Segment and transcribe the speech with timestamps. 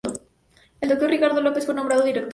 [0.81, 2.29] El doctor Ricardo López fue nombrado director.